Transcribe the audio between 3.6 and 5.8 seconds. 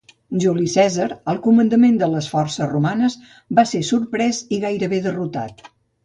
ser sorprès i gairebé derrotat.